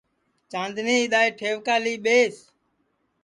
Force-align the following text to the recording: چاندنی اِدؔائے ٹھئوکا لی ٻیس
چاندنی 0.51 0.95
اِدؔائے 1.01 1.29
ٹھئوکا 1.37 1.75
لی 1.83 1.95
ٻیس 2.03 2.35